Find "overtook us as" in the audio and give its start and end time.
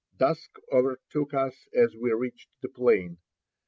0.71-1.95